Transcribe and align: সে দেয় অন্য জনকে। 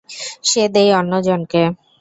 সে 0.43 0.63
দেয় 0.73 0.91
অন্য 0.99 1.13
জনকে। 1.27 1.63